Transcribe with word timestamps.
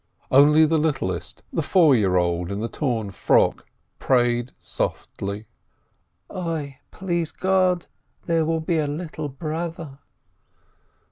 Only 0.31 0.65
the 0.65 0.79
littlest, 0.79 1.43
the 1.53 1.61
four 1.61 1.93
year 1.95 2.15
old, 2.17 2.51
in 2.51 2.59
the 2.59 2.67
torn 2.67 3.11
frock, 3.11 3.67
prayed 3.99 4.51
softly: 4.57 5.45
"Oi, 6.35 6.79
please 6.89 7.31
God, 7.31 7.85
there 8.25 8.43
will 8.43 8.61
be 8.61 8.79
a 8.79 8.87
little 8.87 9.29
brother." 9.29 9.99